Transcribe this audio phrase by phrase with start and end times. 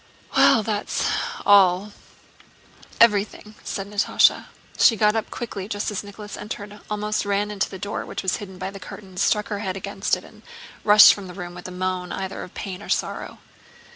[0.35, 1.07] "Well, that's
[1.45, 4.45] all—everything," said Natásha.
[4.79, 8.37] She got up quickly just as Nicholas entered, almost ran to the door which was
[8.37, 10.41] hidden by curtains, struck her head against it, and
[10.83, 13.37] rushed from the room with a moan either of pain or sorrow.